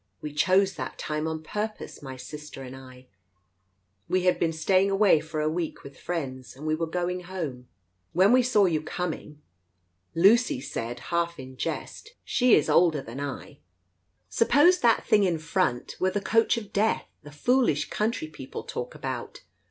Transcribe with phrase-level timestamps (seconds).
[0.19, 3.05] We choose that time on purpose, my sister and I—
[4.09, 7.67] we had been staying away for a week with friends, and we were going home.
[8.11, 9.43] When we saw you coming,
[10.15, 13.59] Lucy said, half in jest— she is older than I
[14.27, 16.73] —'Suppose Digitized by Google THE COACH iS3 that thing in front were the Coach of
[16.73, 19.41] Death the foolish country people talk about